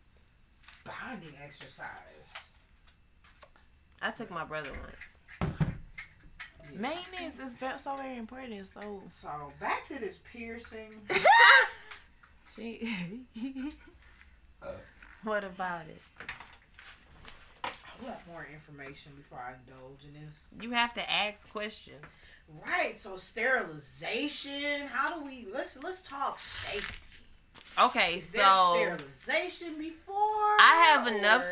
bonding 0.85 1.35
exercise. 1.43 1.89
I 4.01 4.11
took 4.11 4.31
my 4.31 4.45
brother 4.45 4.71
once. 5.41 5.55
Maintenance 6.75 7.39
is 7.39 7.59
so 7.83 7.97
very 7.97 8.17
important. 8.17 8.67
So 8.67 9.03
So 9.09 9.53
back 9.61 9.87
to 9.87 9.99
this 9.99 10.21
piercing. 10.33 10.95
She. 12.55 13.25
Uh, 14.65 14.71
what 15.25 15.45
about 15.45 15.83
it? 15.88 16.02
I 17.64 18.05
want 18.05 18.19
more 18.33 18.47
information 18.52 19.12
before 19.17 19.38
I 19.38 19.55
indulge 19.55 20.05
in 20.05 20.25
this. 20.25 20.49
You 20.61 20.73
have 20.73 20.93
to 20.95 21.11
ask 21.11 21.49
questions. 21.50 22.05
Right, 22.67 22.99
so 22.99 23.17
sterilization. 23.17 24.87
How 24.88 25.19
do 25.19 25.25
we 25.25 25.47
let's 25.52 25.81
let's 25.83 26.02
talk 26.02 26.38
safety. 26.38 26.99
Okay, 27.81 28.17
Is 28.17 28.29
so 28.29 28.75
sterilization 28.76 29.79
before? 29.79 30.14
I 30.17 30.93
have 30.93 31.07
enough- 31.07 31.45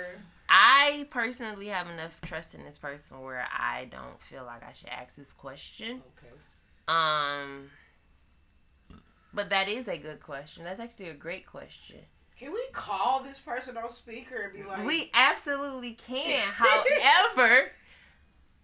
I 0.52 1.06
personally 1.10 1.68
have 1.68 1.88
enough 1.88 2.20
trust 2.22 2.54
in 2.54 2.64
this 2.64 2.76
person 2.76 3.22
where 3.22 3.46
I 3.52 3.84
don't 3.84 4.20
feel 4.20 4.44
like 4.44 4.64
I 4.64 4.72
should 4.72 4.88
ask 4.88 5.14
this 5.14 5.32
question. 5.32 6.02
Okay. 6.18 6.34
Um, 6.88 7.70
but 9.32 9.50
that 9.50 9.68
is 9.68 9.86
a 9.86 9.96
good 9.96 10.20
question. 10.20 10.64
That's 10.64 10.80
actually 10.80 11.08
a 11.10 11.14
great 11.14 11.46
question. 11.46 12.00
Can 12.40 12.52
we 12.52 12.62
call 12.72 13.22
this 13.22 13.38
person 13.38 13.76
on 13.76 13.88
speaker 13.90 14.44
and 14.44 14.52
be 14.54 14.62
like, 14.68 14.84
We 14.84 15.10
absolutely 15.14 15.92
can. 15.92 16.48
However, 16.52 17.70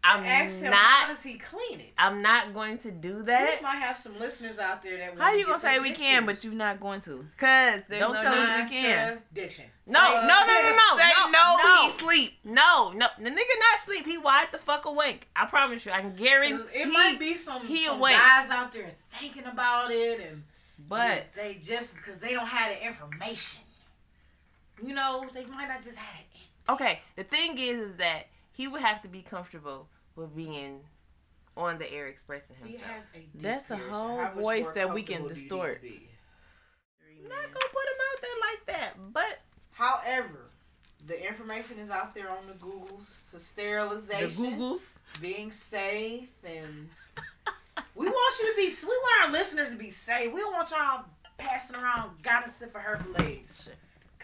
I'm 0.03 0.25
Ask 0.25 0.63
him 0.63 0.73
how 0.73 1.09
does 1.09 1.23
he 1.23 1.35
clean 1.37 1.81
it. 1.81 1.93
I'm 1.99 2.23
not 2.23 2.55
going 2.55 2.79
to 2.79 2.91
do 2.93 3.23
that. 3.25 3.59
we 3.59 3.63
might 3.63 3.77
have 3.77 3.97
some 3.99 4.19
listeners 4.21 4.59
out 4.59 4.83
there 4.83 4.97
that. 4.99 5.15
How 5.19 5.27
wanna 5.27 5.37
you 5.39 5.45
gonna 5.47 5.59
say 5.59 5.79
we 5.81 5.91
can, 5.93 6.25
but 6.25 6.43
you're 6.45 6.55
not 6.55 6.79
going 6.81 7.01
to? 7.03 7.27
because 7.37 7.83
Don't 7.91 8.15
no 8.15 8.21
tell 8.21 8.33
us 8.33 8.63
we 8.63 8.77
can. 8.77 9.09
Contradiction. 9.19 9.65
No, 9.89 10.01
no, 10.01 10.21
no, 10.27 10.47
no, 10.47 10.77
no, 10.77 10.97
Say 10.97 11.11
no, 11.21 11.31
no, 11.31 11.57
no. 11.63 11.83
he 11.85 11.91
sleep. 11.91 12.33
No, 12.45 12.93
no, 12.95 13.09
the 13.19 13.31
nigga 13.31 13.35
not 13.35 13.79
sleep. 13.81 14.07
He 14.07 14.17
wide 14.17 14.47
the 14.53 14.59
fuck 14.59 14.85
awake. 14.87 15.29
I 15.37 15.47
promise 15.47 15.85
you. 15.85 15.93
I 15.93 16.01
can 16.01 16.15
guarantee. 16.15 16.57
'Cause 16.57 16.71
It 16.73 16.87
might 16.93 17.19
be 17.19 17.35
some, 17.35 17.67
he 17.67 17.85
some 17.85 17.99
awake. 17.99 18.17
guys 18.17 18.49
out 18.51 18.73
there 18.73 18.93
thinking 19.11 19.45
about 19.45 19.91
it 19.91 20.21
and 20.21 20.45
But 20.89 21.33
they 21.33 21.55
just 21.61 21.97
because 21.97 22.21
they 22.21 22.33
don't 22.33 22.47
have 22.47 22.77
the 22.79 22.87
information. 22.87 23.63
You 24.83 24.95
know, 24.95 25.25
they 25.33 25.47
might 25.47 25.69
not 25.69 25.83
just 25.83 25.99
have 25.99 26.21
it. 26.21 26.71
Okay, 26.73 27.01
the 27.17 27.25
thing 27.25 27.57
is, 27.59 27.91
is 27.91 27.97
that 27.97 28.27
he 28.53 28.69
would 28.69 28.83
have 28.83 29.03
to 29.03 29.09
be 29.09 29.23
comfortable 29.23 29.89
with 30.17 30.35
being 30.35 30.81
on 31.57 31.79
the 31.79 31.91
air 31.93 32.07
expressing 32.07 32.57
He 32.63 32.73
himself. 32.73 32.91
has 32.91 33.11
a 33.15 33.19
dick 33.19 33.29
That's 33.35 33.71
a 33.71 33.77
whole 33.77 34.19
How 34.19 34.33
voice 34.33 34.69
that 34.71 34.93
we 34.93 35.03
can 35.03 35.19
comfortable 35.19 35.29
do 35.29 35.57
you 35.57 35.63
need 35.63 35.79
distort. 35.79 35.83
I'm 37.23 37.29
not 37.29 37.43
gonna 37.43 37.73
put 37.73 37.87
him 37.87 38.01
out 38.13 38.21
there 38.21 38.31
like 38.51 38.67
that, 38.67 39.13
but 39.13 39.41
However, 39.73 40.51
the 41.07 41.27
information 41.27 41.79
is 41.79 41.91
out 41.91 42.15
there 42.15 42.31
on 42.31 42.47
the 42.47 42.55
Googles 42.55 43.31
to 43.31 43.39
sterilization, 43.39 44.27
the 44.27 44.31
sterilization, 44.31 44.59
Googles. 44.59 44.99
being 45.21 45.53
safe, 45.53 46.29
and 46.45 46.89
we 47.95 48.07
want 48.07 48.41
you 48.43 48.51
to 48.53 48.57
be. 48.57 48.75
We 48.87 48.89
want 48.97 49.25
our 49.27 49.33
listeners 49.33 49.71
to 49.71 49.77
be 49.77 49.91
safe. 49.91 50.33
We 50.33 50.41
don't 50.41 50.55
want 50.55 50.71
y'all 50.71 51.05
passing 51.37 51.77
around 51.77 52.23
gonorrhea 52.23 52.71
herpes. 52.75 53.69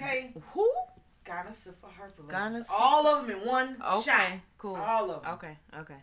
Okay, 0.02 0.32
Who? 0.52 0.72
gonorrhea 1.24 1.52
herpes. 1.98 2.24
Gonorrhea- 2.28 2.64
All 2.70 3.06
of 3.06 3.26
them 3.26 3.40
in 3.40 3.46
one 3.46 3.76
Okay, 3.82 4.02
shot. 4.02 4.30
cool. 4.58 4.76
All 4.76 5.10
of 5.10 5.22
them. 5.22 5.32
Okay, 5.34 5.56
okay, 5.78 6.02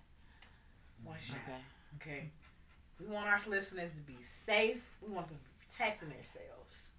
One 1.03 1.17
shot. 1.19 1.37
okay. 1.45 1.57
Okay. 2.01 2.31
We 2.99 3.07
want 3.07 3.27
our 3.27 3.41
listeners 3.47 3.91
to 3.91 4.01
be 4.01 4.17
safe. 4.21 4.83
We 5.01 5.13
want 5.13 5.27
them 5.27 5.37
to 5.37 5.43
be 5.43 5.65
protecting 5.65 6.09
themselves. 6.09 6.93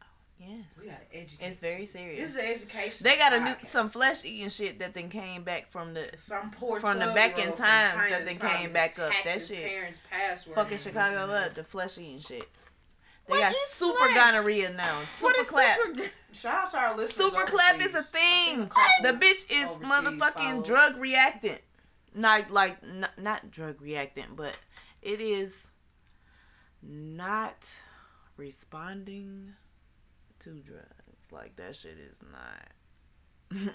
Oh, 0.00 0.06
yes. 0.38 0.64
We 0.80 0.86
gotta 0.86 0.98
educate. 1.12 1.46
It's 1.46 1.60
very 1.60 1.86
serious. 1.86 2.20
This 2.20 2.30
is 2.30 2.36
an 2.36 2.50
education. 2.50 3.04
They 3.04 3.16
got 3.16 3.32
a 3.32 3.40
new 3.40 3.54
some 3.62 3.88
flesh 3.88 4.24
eating 4.24 4.48
shit 4.48 4.78
that 4.80 4.94
then 4.94 5.08
came 5.08 5.42
back 5.42 5.70
from 5.70 5.94
the 5.94 6.10
Some 6.16 6.50
poor 6.52 6.80
from 6.80 6.98
the 7.00 7.06
back 7.08 7.32
in 7.32 7.38
year 7.38 7.48
old 7.48 7.56
from 7.56 7.66
times 7.66 8.08
that 8.10 8.24
then 8.24 8.38
came 8.38 8.72
back 8.72 8.98
up. 8.98 9.12
That 9.24 9.42
shit. 9.42 9.66
Parents' 9.68 10.00
password 10.10 10.54
fucking 10.56 10.78
Chicago 10.78 11.26
love 11.26 11.54
the 11.54 11.64
flesh 11.64 11.98
eating 11.98 12.20
shit. 12.20 12.48
They 13.26 13.32
What 13.34 13.40
got 13.40 13.54
super 13.68 14.08
gonorrhea 14.14 14.70
now. 14.72 14.98
Super 15.10 15.24
what 15.32 15.38
is 15.38 15.48
clap. 15.48 15.78
super? 15.78 16.10
Shout 16.32 16.54
out 16.62 16.70
to 16.70 16.78
our 16.78 16.96
listeners. 16.96 17.30
Super 17.32 17.44
clap 17.44 17.76
is 17.80 17.94
overseas. 17.94 17.94
a 17.94 18.02
thing. 18.02 18.70
The 19.02 19.12
bitch 19.12 19.50
is 19.50 19.68
overseas 19.68 19.88
motherfucking 19.88 20.34
follow. 20.34 20.62
drug 20.62 20.96
reactant. 20.96 21.60
Not 22.14 22.50
like 22.50 22.82
not, 22.84 23.16
not 23.18 23.50
drug 23.50 23.80
reactant, 23.80 24.36
but 24.36 24.56
it 25.02 25.20
is 25.20 25.68
not 26.82 27.74
responding 28.36 29.52
to 30.40 30.50
drugs. 30.60 30.86
Like 31.30 31.56
that 31.56 31.76
shit 31.76 31.96
is 31.98 32.18
not. 32.30 33.62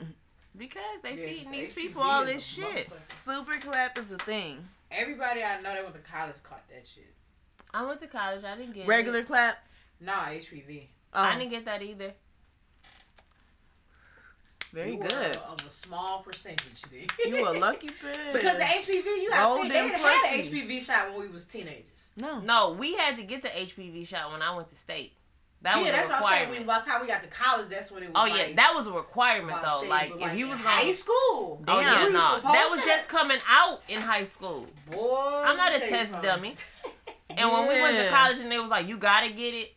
Because 0.58 1.01
they 1.04 1.12
Yeah, 1.12 1.25
feeding 1.27 1.51
these 1.51 1.75
people 1.75 2.01
all 2.01 2.25
this 2.25 2.44
shit. 2.44 2.92
Super 2.92 3.58
clap 3.60 3.96
is 4.00 4.12
a 4.12 4.18
thing. 4.18 4.63
Everybody 4.89 5.44
I 5.44 5.58
know 5.58 5.72
that 5.72 5.84
went 5.84 6.04
to 6.04 6.12
college 6.12 6.42
caught 6.42 6.68
that 6.70 6.88
shit. 6.88 7.13
I 7.77 7.86
went 7.86 8.00
to 8.01 8.07
college. 8.07 8.43
I 8.43 8.55
didn't 8.57 8.74
get 8.74 8.88
Regular 8.88 9.19
It. 9.19 9.27
clap. 9.27 9.63
Nah, 10.01 10.25
HPV. 10.25 10.84
Oh, 11.13 11.22
I 11.22 11.38
didn't 11.38 11.51
get 11.51 11.65
that 11.65 11.81
either. 11.84 12.13
very 14.74 14.91
You 14.91 14.98
were 14.98 15.07
good. 15.07 15.36
Of 15.38 15.65
a 15.65 15.69
small 15.69 16.19
percentage 16.22 16.81
then. 16.84 17.07
You 17.25 17.48
a 17.48 17.51
lucky 17.57 17.88
bitch. 18.03 18.34
Because 18.34 18.57
the 18.57 18.63
HPV, 18.63 19.05
you 19.05 19.29
got 19.29 19.50
to 19.55 19.62
think, 19.62 19.74
they 19.74 19.79
didn't 19.81 20.00
had 20.01 20.31
an 20.34 20.38
pussy. 20.38 20.62
HPV 20.63 20.81
shot 20.81 21.12
when 21.12 21.22
we 21.22 21.27
was 21.27 21.46
teenagers. 21.46 22.05
no. 22.17 22.39
No, 22.39 22.72
we 22.72 22.96
had 22.96 23.15
to 23.17 23.24
get 23.24 23.41
the 23.43 23.50
HPV 23.50 24.07
shot 24.07 24.31
when 24.31 24.41
I 24.41 24.55
went 24.55 24.69
to 24.69 24.75
state. 24.75 25.13
That 25.63 25.77
was 25.77 25.86
yeah, 25.88 25.89
a 25.93 25.96
that's 25.96 26.10
what 26.10 26.24
I'm 26.31 26.38
saying. 26.38 26.50
When, 26.51 26.67
by 26.67 26.79
the 26.79 26.86
time 26.86 27.01
we 27.01 27.07
got 27.07 27.24
to 27.24 27.27
college, 27.29 27.67
that's 27.67 27.91
when 27.91 28.03
it 28.03 28.13
was 28.13 28.15
oh 28.15 28.29
like, 28.29 28.50
yeah, 28.50 28.55
that 28.57 28.74
was 28.75 28.86
a 28.86 28.91
requirement 28.91 29.57
though. 29.63 29.79
thing, 29.79 29.89
Like 29.89 30.12
but, 30.19 30.22
if 30.31 30.36
you 30.38 30.46
in 30.46 30.51
was 30.51 30.62
high 30.62 30.81
going, 30.84 30.93
school. 30.93 31.63
oh 31.67 31.79
yeah, 31.79 32.07
no, 32.10 32.39
that 32.51 32.67
was 32.69 32.79
to- 32.81 32.86
just 32.86 33.10
coming 33.10 33.39
out 33.50 33.81
in 33.89 34.00
high 34.00 34.24
school. 34.25 34.67
Boy, 34.91 35.41
I'm 35.43 35.57
not 35.57 35.72
a 35.75 35.79
me 35.79 35.79
tell 35.79 35.89
you 35.89 35.96
test 35.96 36.22
dummy. 36.22 36.53
And 37.38 37.51
when 37.51 37.67
we 37.67 37.82
went 37.82 37.98
to 37.98 38.08
college 38.10 38.39
and 38.39 38.51
they 38.51 38.60
was 38.60 38.70
like, 38.72 38.88
you 38.88 38.98
gotta 38.98 39.29
get 39.29 39.53
it. 39.53 39.74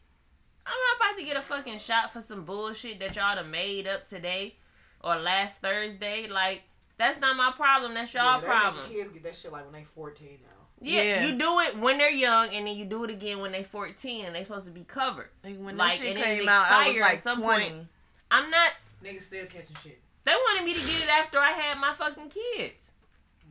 I'm 0.67 0.73
not 0.73 1.09
about 1.11 1.19
to 1.21 1.25
get 1.25 1.37
a 1.37 1.43
fucking 1.43 1.79
shot 1.79 2.13
for 2.13 2.23
some 2.23 2.45
bullshit 2.45 3.01
that 3.01 3.17
y'all 3.17 3.35
done 3.35 3.51
made 3.51 3.87
up 3.89 4.07
today 4.07 4.57
or 5.03 5.17
last 5.17 5.61
Thursday. 5.61 6.29
Like, 6.29 6.63
that's 6.99 7.19
not 7.21 7.37
my 7.37 7.53
problem. 7.57 7.95
That's 7.95 8.13
y'all 8.15 8.41
they 8.41 8.47
problem. 8.47 8.85
kids 8.89 9.11
get 9.11 9.23
that 9.25 9.35
shit 9.35 9.53
like 9.53 9.65
when 9.65 9.73
they 9.75 9.85
14 9.85 10.29
now. 10.43 10.49
Yeah, 10.83 11.03
Yeah. 11.03 11.25
you 11.27 11.39
do 11.39 11.61
it 11.61 11.77
when 11.79 11.99
they're 11.99 12.11
young, 12.11 12.49
and 12.55 12.67
then 12.67 12.77
you 12.77 12.85
do 12.87 13.05
it 13.05 13.11
again 13.11 13.41
when 13.41 13.53
they're 13.53 13.65
14, 13.65 14.25
and 14.27 14.35
they 14.35 14.45
supposed 14.45 14.67
to 14.67 14.71
be 14.73 14.85
covered. 14.85 15.29
Like, 15.45 15.59
when 15.59 15.77
Like, 15.77 15.99
that 15.99 16.05
shit 16.07 16.17
and 16.17 16.25
came 16.25 16.49
out, 16.49 16.71
I 16.71 16.89
was 16.89 16.97
like 16.99 17.19
some 17.19 17.43
20. 17.43 17.65
point. 17.71 17.87
I'm 18.31 18.49
not. 18.51 18.73
Niggas 19.05 19.23
still 19.23 19.47
catching 19.47 19.77
shit. 19.83 20.01
They 20.25 20.33
wanted 20.33 20.65
me 20.65 20.75
to 20.75 20.81
get 20.81 21.03
it 21.05 21.09
after 21.11 21.39
I 21.39 21.51
had 21.53 21.79
my 21.79 21.93
fucking 21.95 22.31
kids. 22.31 22.93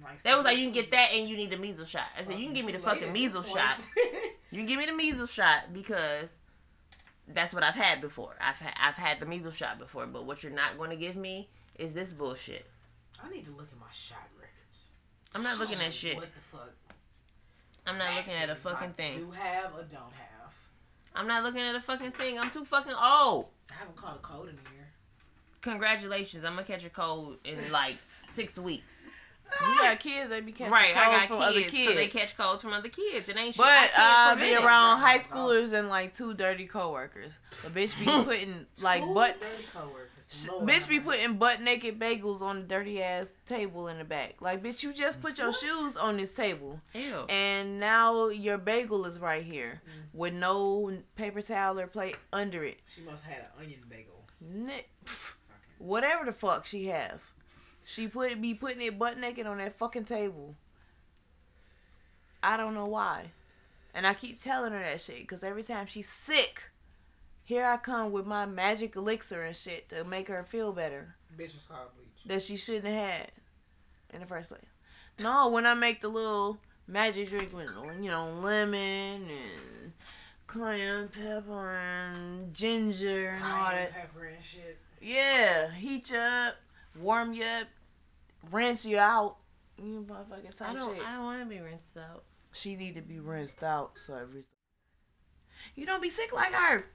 Like, 0.03 0.21
They 0.21 0.33
was 0.35 0.45
like, 0.45 0.57
you 0.57 0.65
can 0.65 0.73
get 0.73 0.91
that, 0.91 1.09
and 1.13 1.27
you 1.29 1.35
need 1.35 1.51
a 1.53 1.57
measles 1.57 1.89
shot. 1.89 2.07
I 2.17 2.23
said, 2.23 2.39
you 2.39 2.45
can 2.45 2.53
give 2.53 2.65
me 2.65 2.71
the 2.71 2.79
fucking 2.79 3.11
measles 3.11 3.49
shot. 3.49 3.85
You 4.51 4.57
can 4.57 4.65
give 4.65 4.79
me 4.79 4.85
the 4.85 4.93
measles 4.93 5.31
shot 5.31 5.73
because 5.73 6.35
that's 7.27 7.53
what 7.53 7.63
I've 7.63 7.75
had 7.75 8.01
before. 8.01 8.35
I've 8.41 8.57
had 8.57 8.73
I've 8.81 8.95
had 8.95 9.19
the 9.19 9.25
measles 9.25 9.55
shot 9.55 9.77
before, 9.77 10.07
but 10.07 10.25
what 10.25 10.41
you're 10.41 10.51
not 10.51 10.77
going 10.77 10.89
to 10.89 10.95
give 10.95 11.15
me 11.15 11.49
is 11.77 11.93
this 11.93 12.13
bullshit. 12.13 12.65
I 13.23 13.29
need 13.29 13.43
to 13.45 13.51
look 13.51 13.67
at 13.71 13.79
my 13.79 13.91
shot 13.91 14.27
records. 14.39 14.87
I'm 15.35 15.43
not 15.43 15.59
looking 15.59 15.77
at 15.85 15.93
shit. 15.93 16.15
What 16.15 16.33
the 16.33 16.39
fuck? 16.39 16.71
I'm 17.85 17.97
not 17.97 18.15
looking 18.15 18.33
at 18.41 18.49
a 18.49 18.55
fucking 18.55 18.89
I 18.89 19.01
thing. 19.01 19.13
Do 19.13 19.31
have 19.31 19.73
or 19.75 19.83
don't 19.83 20.13
have? 20.13 20.53
I'm 21.15 21.27
not 21.27 21.43
looking 21.43 21.61
at 21.61 21.75
a 21.75 21.81
fucking 21.81 22.11
thing. 22.11 22.39
I'm 22.39 22.49
too 22.49 22.65
fucking 22.65 22.93
old. 22.93 23.47
I 23.69 23.75
haven't 23.75 23.95
caught 23.95 24.15
a 24.15 24.19
cold 24.19 24.47
in 24.49 24.55
a 24.55 24.73
year. 24.73 24.87
Congratulations, 25.61 26.43
I'm 26.43 26.53
gonna 26.53 26.63
catch 26.65 26.85
a 26.85 26.89
cold 26.89 27.37
in 27.43 27.55
like 27.71 27.91
six 27.93 28.57
weeks. 28.59 29.03
You 29.61 29.75
got 29.77 29.99
kids, 30.07 30.29
they 30.29 30.41
be 30.41 30.51
catching 30.51 30.71
right, 30.71 30.93
colds 30.93 31.07
I 31.09 31.11
got 31.17 31.27
from 31.27 31.37
kids, 31.39 31.49
other 31.49 31.61
'cause 31.61 31.71
kids. 31.71 31.95
they 31.95 32.07
catch 32.07 32.37
colds 32.37 32.61
from 32.63 32.73
other 32.73 32.89
kids. 32.89 33.29
It 33.29 33.37
ain't 33.37 33.55
shit. 33.55 33.57
But 33.57 33.67
I 33.97 34.31
I 34.31 34.35
be 34.35 34.41
prevent 34.41 34.61
it. 34.61 34.65
around 34.65 34.99
high 34.99 35.19
schoolers 35.19 35.73
and 35.73 35.89
like 35.89 36.13
two 36.13 36.33
dirty 36.33 36.65
coworkers. 36.67 37.37
The 37.63 37.69
bitch 37.69 37.97
be 37.99 38.05
putting 38.25 38.65
like 38.81 39.03
Two 39.03 39.13
butt 39.13 39.41
dirty 39.41 39.65
coworkers. 39.73 40.09
sh- 40.29 40.47
Lord 40.49 40.67
bitch 40.69 40.87
be 40.87 40.99
putting 40.99 41.37
butt 41.37 41.61
naked 41.61 41.99
bagels 41.99 42.41
on 42.41 42.61
the 42.61 42.67
dirty 42.67 43.01
ass 43.01 43.35
table 43.45 43.87
in 43.87 43.97
the 43.97 44.03
back. 44.05 44.35
Like 44.41 44.61
bitch, 44.63 44.83
you 44.83 44.93
just 44.93 45.21
put 45.21 45.37
your 45.39 45.47
What? 45.47 45.55
shoes 45.59 45.97
on 45.97 46.17
this 46.17 46.31
table, 46.33 46.79
Ew. 46.93 47.25
and 47.29 47.79
now 47.79 48.27
your 48.29 48.57
bagel 48.59 49.05
is 49.05 49.19
right 49.19 49.43
here 49.43 49.81
Mm. 49.85 50.17
with 50.17 50.33
no 50.33 50.97
paper 51.15 51.41
towel 51.41 51.79
or 51.79 51.87
plate 51.87 52.15
under 52.31 52.63
it. 52.63 52.79
She 52.87 53.01
must 53.01 53.25
have 53.25 53.33
had 53.33 53.43
an 53.45 53.63
onion 53.65 53.79
bagel. 53.89 54.25
Ni- 54.41 54.85
Fucking- 55.05 55.35
Whatever 55.79 56.25
the 56.25 56.31
fuck 56.33 56.65
she 56.65 56.87
have, 56.87 57.21
she 57.89 58.07
put 58.07 58.39
be 58.39 58.53
putting 58.53 58.81
it 58.83 58.99
butt 58.99 59.17
naked 59.17 59.47
on 59.47 59.57
that 59.57 59.77
fucking 59.77 60.05
table. 60.05 60.55
I 62.41 62.55
don't 62.55 62.73
know 62.75 62.85
why, 62.85 63.31
and 63.93 64.05
I 64.07 64.13
keep 64.13 64.39
telling 64.39 64.71
her 64.71 64.79
that 64.79 65.01
shit 65.01 65.19
because 65.19 65.43
every 65.43 65.63
time 65.63 65.87
she's 65.87 66.07
sick, 66.09 66.69
here 67.43 67.65
I 67.65 67.77
come 67.77 68.11
with 68.11 68.25
my 68.25 68.45
magic 68.45 68.95
elixir 68.95 69.43
and 69.43 69.55
shit 69.55 69.89
to 69.89 70.03
make 70.03 70.27
her 70.27 70.43
feel 70.43 70.71
better 70.71 71.15
Bitch 71.37 71.55
is 71.57 71.65
called 71.69 71.89
bleach. 71.95 72.25
that 72.27 72.41
she 72.41 72.55
shouldn't 72.55 72.85
have 72.85 73.09
had 73.09 73.31
in 74.13 74.19
the 74.21 74.25
first 74.27 74.49
place. 74.49 74.61
No, 75.19 75.49
when 75.49 75.65
I 75.65 75.73
make 75.73 75.99
the 76.01 76.07
little 76.07 76.59
magic 76.87 77.29
drink 77.29 77.51
with 77.53 77.69
you 78.01 78.09
know 78.09 78.31
lemon 78.41 79.27
and 79.29 79.91
cayenne 80.47 81.09
pepper 81.09 81.75
and 81.77 82.53
ginger 82.53 83.29
and 83.31 83.43
all 83.43 83.69
Cayenne 83.71 83.75
that. 83.83 83.93
pepper 83.93 84.25
and 84.25 84.43
shit. 84.43 84.77
Yeah, 85.01 85.71
heat 85.73 86.09
you 86.11 86.17
up, 86.17 86.55
warm 86.99 87.33
you 87.33 87.43
up, 87.43 87.67
rinse 88.51 88.85
you 88.85 88.97
out. 88.97 89.37
You 89.77 90.05
motherfucking 90.07 90.55
type 90.55 90.69
I 90.69 90.73
don't. 90.73 90.95
shit. 90.95 91.05
I 91.05 91.15
don't 91.15 91.23
want 91.25 91.41
to 91.41 91.45
be 91.45 91.61
rinsed 91.61 91.97
out. 91.97 92.23
She 92.51 92.75
need 92.75 92.95
to 92.95 93.01
be 93.01 93.19
rinsed 93.19 93.63
out. 93.63 93.97
So 93.97 94.15
every 94.15 94.43
you 95.75 95.85
don't 95.85 96.01
be 96.01 96.09
sick 96.09 96.33
like 96.33 96.53
her. 96.53 96.85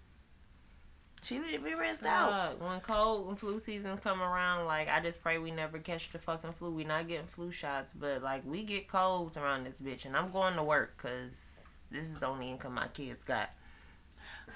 She 1.23 1.39
need 1.39 1.57
to 1.57 1.63
be 1.63 1.75
rinsed 1.75 2.05
out. 2.05 2.59
Dog, 2.59 2.69
when 2.69 2.81
cold 2.81 3.29
and 3.29 3.39
flu 3.39 3.59
season 3.59 3.97
come 3.97 4.23
around, 4.23 4.67
like 4.67 4.89
I 4.91 5.01
just 5.01 5.23
pray 5.23 5.39
we 5.39 5.51
never 5.51 5.79
catch 5.79 6.11
the 6.11 6.19
fucking 6.19 6.53
flu. 6.53 6.71
We 6.71 6.85
not 6.85 7.09
getting 7.09 7.27
flu 7.27 7.51
shots, 7.51 7.95
but 7.95 8.23
like 8.23 8.43
we 8.45 8.63
get 8.63 8.89
colds 8.89 9.39
around 9.39 9.65
this 9.65 9.81
bitch, 9.81 10.05
and 10.05 10.15
I'm 10.15 10.31
going 10.31 10.55
to 10.57 10.63
work 10.63 10.99
because 10.99 11.81
this 11.91 12.11
is 12.11 12.19
the 12.19 12.27
only 12.27 12.51
income 12.51 12.75
my 12.75 12.89
kids 12.89 13.25
got. 13.25 13.51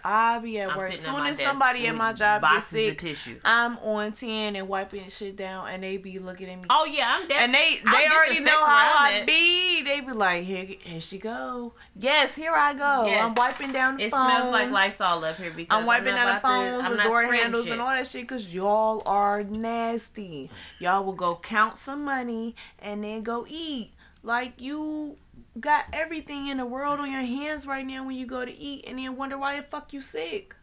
I 0.04 0.38
be 0.38 0.58
at 0.60 0.70
I'm 0.70 0.78
work. 0.78 0.94
Soon 0.94 1.26
as 1.26 1.38
somebody 1.38 1.86
at 1.86 1.94
my 1.94 2.12
job 2.12 2.42
gets 2.42 2.66
sick, 2.66 2.98
tissue. 2.98 3.38
I'm 3.44 3.76
on 3.78 4.12
ten 4.12 4.56
and 4.56 4.68
wiping 4.68 5.08
shit 5.08 5.36
down, 5.36 5.68
and 5.68 5.82
they 5.82 5.96
be 5.96 6.18
looking 6.18 6.48
at 6.48 6.56
me. 6.58 6.64
Oh 6.70 6.84
yeah, 6.84 7.18
I'm 7.18 7.28
dead. 7.28 7.42
And 7.42 7.54
they 7.54 7.80
I'll 7.84 7.92
they 7.92 8.06
already 8.06 8.40
know 8.40 8.64
how 8.64 8.94
I 8.96 9.24
be. 9.26 9.82
They 9.82 10.00
be 10.00 10.12
like, 10.12 10.44
here, 10.44 10.64
here 10.64 11.00
she 11.00 11.18
go. 11.18 11.72
Yes, 11.96 12.36
here 12.36 12.52
I 12.52 12.74
go. 12.74 13.06
Yes. 13.06 13.24
I'm 13.24 13.34
wiping 13.34 13.72
down 13.72 13.96
the 13.96 14.04
It 14.04 14.10
phones. 14.10 14.32
It 14.32 14.36
smells 14.36 14.52
like 14.52 14.70
Lysol 14.70 15.24
up 15.24 15.36
here 15.36 15.50
because 15.50 15.76
I'm 15.78 15.84
wiping 15.86 16.14
down 16.14 16.26
the 16.26 16.34
to- 16.34 16.40
phones, 16.40 16.96
the 16.96 17.02
door 17.02 17.24
handles, 17.24 17.64
shit. 17.64 17.72
and 17.72 17.82
all 17.82 17.90
that 17.90 18.06
shit 18.06 18.22
because 18.22 18.54
y'all 18.54 19.02
are 19.04 19.42
nasty. 19.42 20.48
Y'all 20.78 21.04
will 21.04 21.12
go 21.12 21.36
count 21.42 21.76
some 21.76 22.04
money 22.04 22.54
and 22.78 23.02
then 23.02 23.22
go 23.22 23.46
eat. 23.48 23.92
Like 24.22 24.60
you 24.60 25.16
got 25.60 25.86
everything 25.92 26.48
in 26.48 26.58
the 26.58 26.66
world 26.66 27.00
on 27.00 27.10
your 27.10 27.22
hands 27.22 27.66
right 27.66 27.86
now 27.86 28.04
when 28.04 28.16
you 28.16 28.26
go 28.26 28.44
to 28.44 28.56
eat 28.56 28.84
and 28.86 28.98
then 28.98 29.16
wonder 29.16 29.38
why 29.38 29.56
the 29.56 29.62
fuck 29.62 29.92
you 29.92 30.00
sick. 30.00 30.54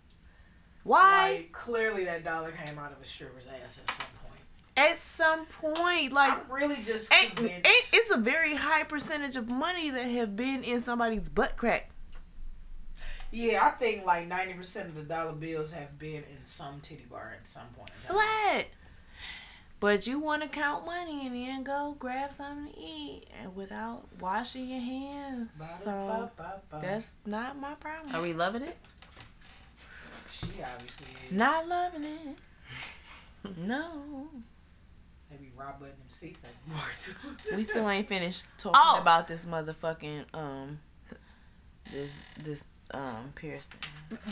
Why? 0.83 1.37
Like, 1.37 1.51
clearly 1.51 2.05
that 2.05 2.23
dollar 2.23 2.51
came 2.51 2.77
out 2.77 2.91
of 2.91 3.01
a 3.01 3.05
stripper's 3.05 3.47
ass 3.47 3.81
at 3.83 3.91
some 3.91 4.07
point. 4.23 4.41
At 4.77 4.97
some 4.97 5.45
point, 5.47 6.13
like 6.13 6.33
I'm 6.33 6.51
really 6.51 6.83
just 6.83 7.09
convinced. 7.09 7.55
ain't, 7.55 7.89
it's 7.93 8.11
a 8.11 8.17
very 8.17 8.55
high 8.55 8.83
percentage 8.83 9.35
of 9.35 9.49
money 9.49 9.89
that 9.89 10.03
have 10.03 10.35
been 10.35 10.63
in 10.63 10.79
somebody's 10.79 11.29
butt 11.29 11.57
crack. 11.57 11.89
yeah, 13.31 13.65
I 13.65 13.71
think 13.71 14.05
like 14.05 14.29
90% 14.29 14.85
of 14.85 14.95
the 14.95 15.01
dollar 15.01 15.31
bills 15.33 15.73
have 15.73 15.97
been 15.97 16.23
in 16.23 16.43
some 16.43 16.81
titty 16.81 17.05
bar 17.09 17.35
at 17.39 17.47
some 17.47 17.67
point. 17.75 17.89
Flat. 18.07 18.65
But 19.85 20.07
you 20.07 20.17
want 20.19 20.41
to 20.41 20.47
count 20.49 20.83
money 20.83 21.27
and 21.27 21.35
then 21.35 21.63
go 21.63 21.95
grab 21.99 22.33
something 22.33 22.73
to 22.73 22.79
eat 22.79 23.25
and 23.39 23.55
without 23.55 24.07
washing 24.19 24.67
your 24.67 24.79
hands. 24.79 25.51
So 25.79 25.85
Ba-da-ba-ba-ba. 25.85 26.79
that's 26.83 27.13
not 27.23 27.55
my 27.59 27.75
problem. 27.75 28.15
Are 28.15 28.21
we 28.23 28.33
loving 28.33 28.63
it? 28.63 28.75
She 30.31 30.47
obviously 30.63 31.27
is. 31.27 31.31
Not 31.31 31.67
loving 31.67 32.03
it. 32.03 32.37
No. 33.59 34.27
Maybe 35.29 35.51
Rob 35.55 35.79
button 35.79 35.93
them 35.99 36.07
seats 36.09 36.43
like 36.43 36.55
more 36.67 37.37
too. 37.45 37.55
We 37.55 37.63
still 37.63 37.87
ain't 37.87 38.07
finished 38.07 38.47
talking 38.57 38.81
Oh. 38.83 38.99
about 38.99 39.27
this 39.27 39.45
motherfucking 39.45 40.25
um 40.33 40.79
this 41.91 42.23
this 42.43 42.67
um 42.91 43.31
piercing. 43.35 43.71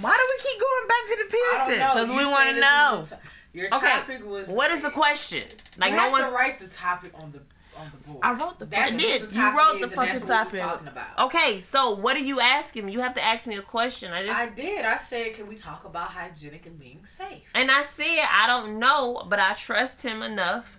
Why 0.01 0.13
do 0.13 0.25
we 0.29 0.51
keep 0.51 0.61
going 0.61 0.87
back 0.87 1.03
to 1.09 1.15
the 1.17 1.37
I 1.37 1.55
don't 1.57 1.65
piercing? 1.67 1.79
know. 1.79 1.93
'Cause 1.93 2.11
You 2.11 2.17
we 2.17 2.25
wanna 2.25 2.59
know. 2.59 2.97
was 3.01 3.11
a 3.11 3.15
to- 3.15 3.21
Your 3.53 3.67
Okay, 3.75 3.87
topic 3.91 4.25
was. 4.25 4.49
What 4.49 4.71
is 4.71 4.81
the 4.81 4.89
question? 4.91 5.43
Like 5.77 5.91
you 5.91 5.97
no 5.97 6.03
have 6.03 6.11
one's. 6.11 6.25
to 6.27 6.31
write 6.31 6.59
the 6.59 6.67
topic 6.67 7.11
on 7.15 7.31
the 7.31 7.41
on 7.75 7.89
the 7.91 7.97
board. 8.07 8.19
I 8.23 8.33
wrote 8.33 8.59
the 8.59 8.65
That's 8.65 8.93
I 8.93 8.97
did. 8.97 9.21
the 9.23 9.35
You 9.35 9.57
wrote 9.57 9.81
the 9.81 9.87
fucking 9.87 10.11
that's 10.13 10.21
what 10.23 10.27
topic. 10.45 10.59
talking 10.61 10.87
about. 10.87 11.17
Okay, 11.25 11.61
so 11.61 11.91
what 11.95 12.15
are 12.15 12.19
you 12.19 12.39
asking 12.39 12.85
me? 12.85 12.93
You 12.93 12.99
have 13.01 13.15
to 13.15 13.23
ask 13.23 13.47
me 13.47 13.55
a 13.57 13.63
question. 13.63 14.13
I 14.13 14.25
just 14.25 14.37
I 14.39 14.49
did. 14.49 14.85
I 14.85 14.97
said, 14.97 15.33
can 15.33 15.47
we 15.47 15.55
talk 15.55 15.83
about 15.85 16.09
hygienic 16.09 16.67
and 16.67 16.79
being 16.79 17.03
safe? 17.05 17.49
and 17.55 17.71
I 17.71 17.81
said 17.83 18.25
I 18.29 18.45
don't 18.47 18.77
know, 18.79 19.25
but 19.27 19.39
I 19.39 19.53
trust 19.53 20.03
him 20.03 20.21
enough 20.21 20.77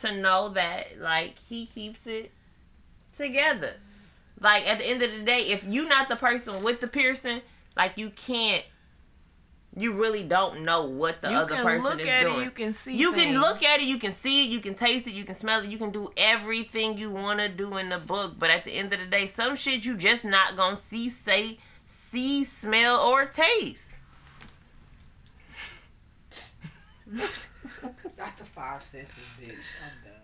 to 0.00 0.12
know 0.16 0.48
that 0.50 0.98
like 1.00 1.38
he 1.48 1.66
keeps 1.66 2.06
it 2.08 2.32
together. 3.16 3.74
Like 4.42 4.66
at 4.66 4.78
the 4.80 4.86
end 4.86 5.02
of 5.02 5.10
the 5.12 5.20
day, 5.20 5.50
if 5.50 5.64
you're 5.64 5.88
not 5.88 6.08
the 6.08 6.16
person 6.16 6.62
with 6.64 6.80
the 6.80 6.88
piercing, 6.88 7.40
like 7.76 7.96
you 7.96 8.10
can't. 8.10 8.64
You 9.74 9.94
really 9.94 10.22
don't 10.22 10.64
know 10.66 10.84
what 10.84 11.22
the 11.22 11.28
other 11.30 11.54
person 11.54 11.54
is 11.54 11.54
doing. 11.54 11.54
you 11.54 11.54
other 11.54 11.54
can 11.54 11.64
person 11.64 11.82
look 11.84 12.00
is 12.00 12.06
at 12.06 12.22
doing. 12.24 12.40
it, 12.40 12.44
you 12.44 12.50
can 12.50 12.72
see 12.74 12.94
You 12.98 13.12
can 13.12 13.40
look 13.40 13.62
at 13.62 13.80
it, 13.80 13.86
you 13.86 13.98
can 13.98 14.12
see 14.12 14.44
it, 14.44 14.50
you 14.50 14.60
can 14.60 14.74
taste 14.74 15.06
it, 15.06 15.14
you 15.14 15.24
can 15.24 15.34
smell 15.34 15.62
it, 15.62 15.70
you 15.70 15.78
can 15.78 15.90
do 15.90 16.12
everything 16.18 16.98
you 16.98 17.10
want 17.10 17.38
to 17.40 17.48
do 17.48 17.78
in 17.78 17.88
the 17.88 17.96
book. 17.96 18.34
But 18.38 18.50
at 18.50 18.66
the 18.66 18.72
end 18.72 18.92
of 18.92 19.00
the 19.00 19.06
day, 19.06 19.26
some 19.26 19.56
shit 19.56 19.86
you 19.86 19.96
just 19.96 20.26
not 20.26 20.56
gonna 20.56 20.76
see, 20.76 21.08
say, 21.08 21.56
see, 21.86 22.44
smell, 22.44 23.00
or 23.00 23.24
taste. 23.24 23.96
That's 28.16 28.34
the 28.38 28.44
five 28.44 28.82
senses, 28.82 29.24
bitch. 29.40 29.72
I'm 29.82 29.96
done. 30.04 30.21